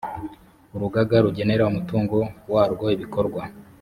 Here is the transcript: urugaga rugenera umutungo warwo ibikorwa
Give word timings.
urugaga 0.75 1.15
rugenera 1.25 1.63
umutungo 1.71 2.17
warwo 2.53 2.85
ibikorwa 2.95 3.41